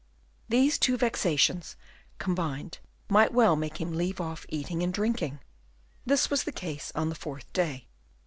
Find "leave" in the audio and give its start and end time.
3.93-4.19